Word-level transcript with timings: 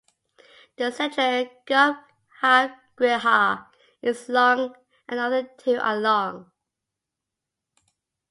The 0.77 0.91
central 0.91 1.47
garbhagriha 2.43 3.67
is 4.01 4.29
long 4.29 4.73
and 5.07 5.19
other 5.19 5.43
two 5.59 5.77
are 5.77 5.95
long. 5.97 6.49